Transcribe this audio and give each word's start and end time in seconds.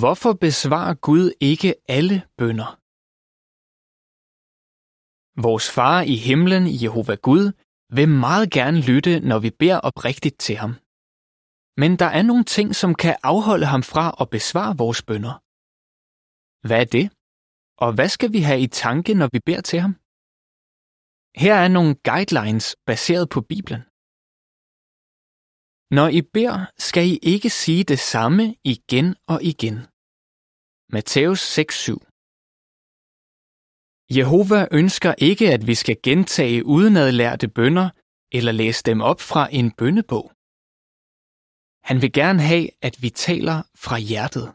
Hvorfor 0.00 0.32
besvarer 0.46 0.94
Gud 1.08 1.26
ikke 1.50 1.70
alle 1.96 2.16
bønder? 2.38 2.70
Vores 5.46 5.66
far 5.76 5.98
i 6.14 6.16
himlen, 6.28 6.64
Jehova 6.82 7.14
Gud, 7.28 7.44
vil 7.96 8.08
meget 8.08 8.46
gerne 8.58 8.80
lytte, 8.90 9.14
når 9.30 9.38
vi 9.44 9.50
beder 9.60 9.78
oprigtigt 9.88 10.36
til 10.46 10.56
ham. 10.62 10.72
Men 11.82 11.90
der 12.02 12.10
er 12.18 12.24
nogle 12.30 12.44
ting, 12.44 12.68
som 12.82 12.90
kan 13.02 13.16
afholde 13.22 13.66
ham 13.72 13.82
fra 13.92 14.06
at 14.20 14.30
besvare 14.36 14.74
vores 14.82 15.00
bønder. 15.08 15.34
Hvad 16.66 16.80
er 16.84 16.88
det? 16.96 17.06
Og 17.84 17.90
hvad 17.96 18.08
skal 18.14 18.30
vi 18.36 18.40
have 18.48 18.60
i 18.66 18.68
tanke, 18.84 19.14
når 19.20 19.28
vi 19.34 19.40
beder 19.48 19.62
til 19.70 19.78
ham? 19.84 19.94
Her 21.44 21.54
er 21.64 21.68
nogle 21.76 21.92
guidelines 22.10 22.66
baseret 22.90 23.26
på 23.34 23.40
Bibelen. 23.52 23.82
Når 25.98 26.08
I 26.08 26.22
beder, 26.22 26.58
skal 26.78 27.04
I 27.12 27.16
ikke 27.22 27.50
sige 27.50 27.84
det 27.84 27.98
samme 27.98 28.54
igen 28.64 29.06
og 29.32 29.38
igen. 29.42 29.76
Matthæus 30.94 31.40
6:7 31.58 31.96
Jehova 34.16 34.60
ønsker 34.80 35.14
ikke, 35.18 35.46
at 35.56 35.66
vi 35.66 35.74
skal 35.74 35.96
gentage 36.02 36.66
udenadlærte 36.66 37.48
bønder 37.48 37.88
eller 38.36 38.52
læse 38.52 38.82
dem 38.84 39.00
op 39.00 39.20
fra 39.20 39.48
en 39.58 39.70
bønnebog. 39.78 40.26
Han 41.88 42.02
vil 42.02 42.12
gerne 42.12 42.42
have, 42.42 42.68
at 42.82 42.94
vi 43.02 43.10
taler 43.10 43.58
fra 43.84 43.96
hjertet. 43.98 44.46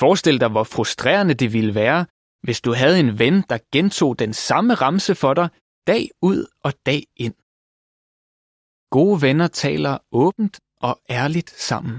Forestil 0.00 0.40
dig, 0.40 0.48
hvor 0.48 0.64
frustrerende 0.64 1.34
det 1.34 1.52
ville 1.52 1.74
være, 1.74 2.06
hvis 2.46 2.60
du 2.60 2.70
havde 2.80 3.00
en 3.00 3.18
ven, 3.18 3.36
der 3.50 3.58
gentog 3.72 4.18
den 4.18 4.32
samme 4.34 4.74
ramse 4.74 5.14
for 5.14 5.34
dig 5.34 5.48
dag 5.86 6.10
ud 6.22 6.40
og 6.66 6.72
dag 6.86 7.02
ind. 7.16 7.34
Gode 8.90 9.22
venner 9.22 9.48
taler 9.48 9.98
åbent 10.12 10.60
og 10.76 11.00
ærligt 11.10 11.50
sammen. 11.50 11.96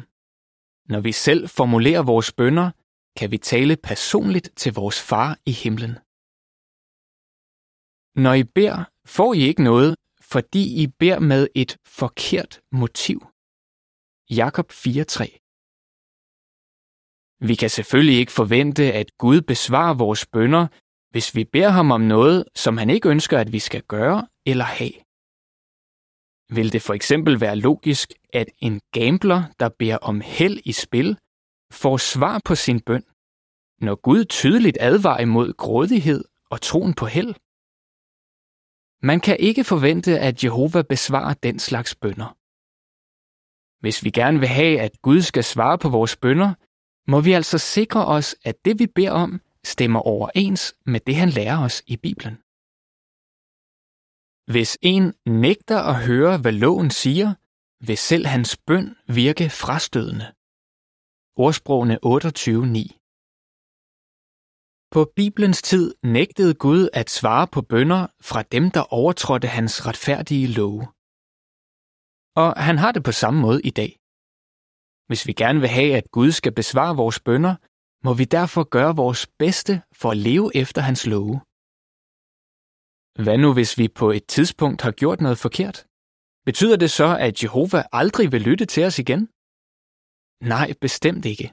Når 0.90 1.00
vi 1.00 1.12
selv 1.12 1.50
formulerer 1.50 2.04
vores 2.04 2.32
bønder, 2.32 2.72
kan 3.18 3.32
vi 3.32 3.38
tale 3.38 3.76
personligt 3.76 4.50
til 4.56 4.74
vores 4.74 5.02
far 5.02 5.40
i 5.46 5.52
himlen. 5.52 5.94
Når 8.24 8.34
I 8.34 8.44
beder, 8.44 8.84
får 9.06 9.34
I 9.34 9.40
ikke 9.40 9.64
noget, 9.64 9.96
fordi 10.22 10.84
I 10.84 10.88
beder 10.88 11.20
med 11.20 11.48
et 11.56 11.78
forkert 11.86 12.62
motiv. 12.72 13.20
Jakob 14.30 14.72
4:3 14.72 15.24
Vi 17.48 17.56
kan 17.56 17.70
selvfølgelig 17.70 18.18
ikke 18.20 18.32
forvente, 18.32 18.94
at 18.94 19.18
Gud 19.18 19.42
besvarer 19.42 19.94
vores 19.94 20.26
bønder, 20.26 20.68
hvis 21.12 21.36
vi 21.36 21.44
beder 21.44 21.70
ham 21.70 21.92
om 21.92 22.02
noget, 22.02 22.44
som 22.56 22.78
han 22.78 22.90
ikke 22.90 23.10
ønsker, 23.10 23.38
at 23.40 23.52
vi 23.52 23.60
skal 23.60 23.84
gøre 23.84 24.28
eller 24.46 24.66
have. 24.66 25.07
Vil 26.50 26.74
det 26.74 26.82
for 26.82 26.94
eksempel 26.94 27.42
være 27.42 27.56
logisk, 27.56 28.14
at 28.34 28.48
en 28.60 28.82
gambler, 28.92 29.44
der 29.60 29.70
beder 29.70 29.98
om 29.98 30.22
held 30.22 30.60
i 30.66 30.72
spil, 30.72 31.18
får 31.72 31.98
svar 31.98 32.42
på 32.46 32.56
sin 32.56 32.80
bøn, 32.82 33.04
når 33.82 33.96
Gud 33.96 34.26
tydeligt 34.26 34.78
advarer 34.82 35.22
imod 35.22 35.54
grådighed 35.54 36.24
og 36.50 36.62
troen 36.62 36.94
på 36.94 37.06
held? 37.06 37.36
Man 39.02 39.20
kan 39.20 39.38
ikke 39.40 39.64
forvente, 39.64 40.20
at 40.20 40.44
Jehova 40.44 40.82
besvarer 40.82 41.34
den 41.34 41.60
slags 41.60 41.96
bønder. 41.96 42.36
Hvis 43.80 44.04
vi 44.04 44.10
gerne 44.10 44.40
vil 44.40 44.48
have, 44.48 44.80
at 44.80 45.02
Gud 45.02 45.22
skal 45.22 45.44
svare 45.44 45.78
på 45.78 45.90
vores 45.90 46.16
bønder, 46.16 46.54
må 47.12 47.22
vi 47.22 47.32
altså 47.32 47.58
sikre 47.58 48.06
os, 48.06 48.36
at 48.44 48.66
det 48.66 48.80
vi 48.80 48.88
beder 48.88 49.12
om, 49.12 49.42
stemmer 49.64 50.00
overens 50.00 50.76
med 50.86 51.00
det, 51.00 51.16
han 51.16 51.30
lærer 51.30 51.64
os 51.64 51.84
i 51.88 51.98
Bibelen. 51.98 52.38
Hvis 54.54 54.78
en 54.82 55.14
nægter 55.26 55.80
at 55.92 56.06
høre, 56.08 56.38
hvad 56.38 56.52
loven 56.52 56.92
siger, 56.92 57.30
vil 57.88 57.98
selv 57.98 58.26
hans 58.26 58.58
bøn 58.68 58.96
virke 59.08 59.50
frastødende. 59.50 60.26
Ordsprogene 61.46 61.98
28.9 62.06 62.98
På 64.92 65.12
Bibelens 65.16 65.62
tid 65.62 65.96
nægtede 66.04 66.54
Gud 66.54 66.90
at 66.94 67.10
svare 67.10 67.48
på 67.48 67.62
bønder 67.62 68.08
fra 68.22 68.42
dem, 68.42 68.72
der 68.72 68.94
overtrådte 68.94 69.48
hans 69.48 69.88
retfærdige 69.88 70.48
love. 70.48 70.84
Og 72.44 72.64
han 72.68 72.78
har 72.78 72.92
det 72.92 73.04
på 73.04 73.12
samme 73.12 73.42
måde 73.42 73.62
i 73.62 73.70
dag. 73.70 73.92
Hvis 75.08 75.28
vi 75.28 75.34
gerne 75.34 75.60
vil 75.60 75.70
have, 75.70 75.96
at 75.96 76.12
Gud 76.12 76.32
skal 76.32 76.52
besvare 76.52 76.96
vores 76.96 77.20
bønder, 77.20 77.56
må 78.06 78.14
vi 78.14 78.26
derfor 78.26 78.64
gøre 78.64 78.96
vores 78.96 79.28
bedste 79.28 79.82
for 80.00 80.12
at 80.12 80.18
leve 80.18 80.56
efter 80.56 80.82
hans 80.82 81.08
love. 81.08 81.42
Hvad 83.24 83.38
nu, 83.38 83.54
hvis 83.54 83.78
vi 83.78 83.88
på 83.88 84.12
et 84.12 84.26
tidspunkt 84.36 84.82
har 84.82 84.92
gjort 84.92 85.22
noget 85.22 85.38
forkert? 85.38 85.78
Betyder 86.46 86.78
det 86.78 86.92
så, 86.92 87.18
at 87.28 87.44
Jehova 87.44 87.84
aldrig 87.92 88.32
vil 88.32 88.42
lytte 88.42 88.66
til 88.66 88.84
os 88.90 89.00
igen? 89.00 89.22
Nej, 90.54 90.68
bestemt 90.82 91.26
ikke. 91.26 91.48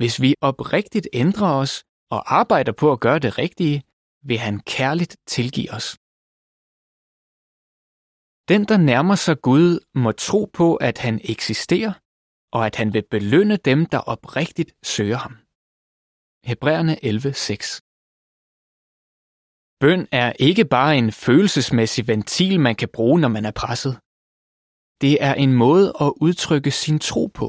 Hvis 0.00 0.14
vi 0.24 0.34
oprigtigt 0.40 1.08
ændrer 1.12 1.52
os 1.62 1.84
og 2.10 2.20
arbejder 2.40 2.72
på 2.72 2.92
at 2.92 3.00
gøre 3.00 3.18
det 3.18 3.38
rigtige, 3.38 3.82
vil 4.28 4.38
han 4.38 4.60
kærligt 4.60 5.16
tilgive 5.26 5.70
os. 5.78 5.88
Den, 8.50 8.62
der 8.70 8.78
nærmer 8.90 9.14
sig 9.14 9.36
Gud, 9.48 9.80
må 9.94 10.12
tro 10.12 10.50
på, 10.52 10.76
at 10.76 10.98
han 10.98 11.20
eksisterer, 11.24 11.92
og 12.56 12.66
at 12.66 12.74
han 12.80 12.88
vil 12.94 13.04
belønne 13.10 13.56
dem, 13.56 13.86
der 13.86 13.98
oprigtigt 13.98 14.70
søger 14.82 15.16
ham. 15.16 15.34
Hebræerne 16.50 16.94
11:6 17.04 17.85
Bøn 19.80 20.08
er 20.12 20.32
ikke 20.48 20.64
bare 20.64 20.98
en 20.98 21.12
følelsesmæssig 21.12 22.08
ventil, 22.08 22.60
man 22.60 22.76
kan 22.76 22.88
bruge, 22.92 23.20
når 23.20 23.28
man 23.28 23.44
er 23.44 23.50
presset. 23.62 23.94
Det 25.00 25.22
er 25.28 25.34
en 25.34 25.52
måde 25.52 25.88
at 26.00 26.12
udtrykke 26.26 26.70
sin 26.70 26.98
tro 26.98 27.26
på. 27.26 27.48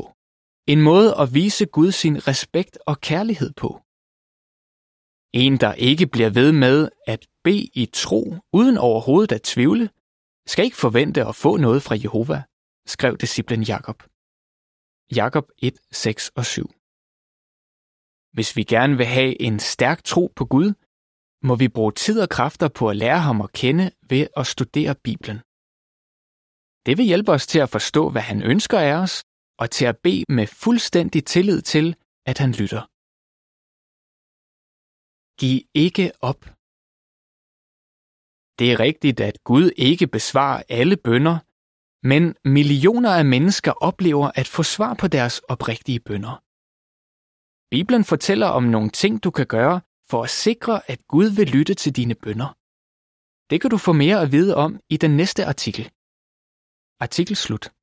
En 0.67 0.81
måde 0.81 1.09
at 1.21 1.33
vise 1.33 1.65
Gud 1.65 1.91
sin 1.91 2.27
respekt 2.27 2.77
og 2.85 2.95
kærlighed 3.01 3.51
på. 3.53 3.69
En, 5.43 5.53
der 5.63 5.73
ikke 5.73 6.07
bliver 6.07 6.29
ved 6.29 6.51
med 6.51 6.89
at 7.07 7.27
bede 7.43 7.69
i 7.73 7.85
tro, 7.93 8.35
uden 8.53 8.77
overhovedet 8.77 9.31
at 9.35 9.41
tvivle, 9.41 9.89
skal 10.47 10.65
ikke 10.65 10.77
forvente 10.77 11.25
at 11.25 11.35
få 11.35 11.57
noget 11.57 11.83
fra 11.83 11.95
Jehova, 12.03 12.43
skrev 12.85 13.17
disciplen 13.17 13.63
Jakob. 13.63 14.03
Jakob 15.15 15.45
1, 15.57 15.77
6 15.91 16.29
og 16.35 16.45
7. 16.45 16.71
Hvis 18.35 18.55
vi 18.55 18.63
gerne 18.63 18.97
vil 18.97 19.05
have 19.05 19.41
en 19.41 19.59
stærk 19.59 20.03
tro 20.03 20.33
på 20.35 20.45
Gud, 20.45 20.73
må 21.43 21.55
vi 21.55 21.67
bruge 21.67 21.91
tid 21.91 22.21
og 22.21 22.29
kræfter 22.29 22.67
på 22.67 22.89
at 22.89 22.97
lære 22.97 23.19
ham 23.19 23.41
at 23.41 23.51
kende 23.51 23.91
ved 24.09 24.27
at 24.37 24.47
studere 24.47 24.95
Bibelen. 24.95 25.39
Det 26.85 26.97
vil 26.97 27.05
hjælpe 27.05 27.31
os 27.31 27.47
til 27.47 27.59
at 27.59 27.69
forstå, 27.69 28.09
hvad 28.09 28.21
han 28.21 28.41
ønsker 28.41 28.79
af 28.79 28.93
os, 29.03 29.23
og 29.59 29.71
til 29.71 29.85
at 29.85 29.97
bede 29.97 30.25
med 30.29 30.47
fuldstændig 30.47 31.25
tillid 31.25 31.61
til, 31.61 31.95
at 32.25 32.37
han 32.37 32.51
lytter. 32.51 32.83
Giv 35.39 35.57
ikke 35.85 36.11
op. 36.29 36.41
Det 38.59 38.67
er 38.71 38.79
rigtigt, 38.87 39.19
at 39.19 39.43
Gud 39.43 39.71
ikke 39.77 40.07
besvarer 40.07 40.63
alle 40.69 40.97
bønder, 40.97 41.37
men 42.11 42.35
millioner 42.57 43.11
af 43.19 43.25
mennesker 43.25 43.71
oplever 43.71 44.31
at 44.35 44.47
få 44.47 44.63
svar 44.63 44.93
på 45.01 45.07
deres 45.07 45.39
oprigtige 45.39 45.99
bønder. 45.99 46.35
Bibelen 47.73 48.03
fortæller 48.11 48.47
om 48.47 48.63
nogle 48.63 48.89
ting, 48.89 49.23
du 49.23 49.31
kan 49.31 49.47
gøre 49.47 49.81
for 50.09 50.23
at 50.23 50.29
sikre, 50.29 50.91
at 50.91 51.07
Gud 51.07 51.29
vil 51.37 51.47
lytte 51.47 51.73
til 51.73 51.95
dine 51.95 52.15
bønder. 52.15 52.49
Det 53.49 53.61
kan 53.61 53.69
du 53.69 53.77
få 53.77 53.93
mere 53.93 54.21
at 54.21 54.31
vide 54.31 54.55
om 54.55 54.79
i 54.89 54.97
den 54.97 55.11
næste 55.17 55.45
artikel. 55.45 55.91
Artikel 56.99 57.35
slut. 57.35 57.76